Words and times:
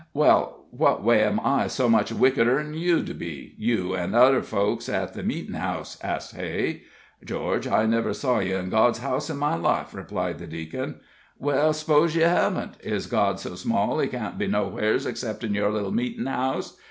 "Well, 0.15 0.65
what 0.71 1.03
way 1.03 1.21
am 1.23 1.39
I 1.43 1.67
so 1.67 1.87
much 1.87 2.11
wickeder 2.11 2.59
'n 2.59 2.73
you 2.73 3.03
be 3.03 3.53
you 3.59 3.95
an' 3.95 4.13
t'other 4.13 4.41
folks 4.41 4.89
at 4.89 5.13
the 5.13 5.21
meetin' 5.21 5.53
house?" 5.53 5.99
asked 6.01 6.35
Hay. 6.35 6.81
"George, 7.23 7.67
I 7.67 7.85
never 7.85 8.11
saw 8.11 8.39
ye 8.39 8.51
in 8.51 8.71
God's 8.71 8.97
house 8.97 9.29
in 9.29 9.37
my 9.37 9.53
life," 9.53 9.93
replied 9.93 10.39
the 10.39 10.47
Deacon. 10.47 11.01
"Well, 11.37 11.71
s'pose 11.71 12.15
ye 12.15 12.23
hevn't 12.23 12.77
is 12.81 13.05
God 13.05 13.39
so 13.39 13.53
small 13.53 13.99
He 13.99 14.07
can't 14.07 14.39
be 14.39 14.47
nowheres 14.47 15.05
'xcept 15.05 15.43
in 15.43 15.53
your 15.53 15.69
little 15.69 15.91
meetin' 15.91 16.25
house? 16.25 16.77